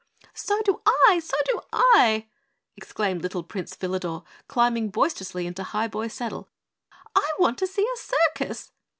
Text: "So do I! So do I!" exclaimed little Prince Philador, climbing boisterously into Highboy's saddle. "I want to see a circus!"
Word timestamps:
"So 0.33 0.59
do 0.65 0.81
I! 0.83 1.21
So 1.23 1.37
do 1.45 1.61
I!" 1.71 2.25
exclaimed 2.75 3.21
little 3.21 3.43
Prince 3.43 3.75
Philador, 3.75 4.23
climbing 4.47 4.89
boisterously 4.89 5.45
into 5.45 5.61
Highboy's 5.61 6.13
saddle. 6.15 6.49
"I 7.15 7.29
want 7.37 7.59
to 7.59 7.67
see 7.67 7.83
a 7.87 7.97
circus!" 7.97 8.71